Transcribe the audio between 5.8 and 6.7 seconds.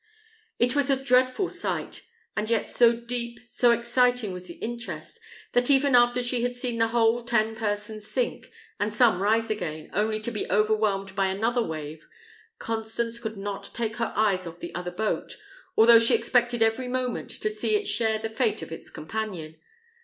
after she had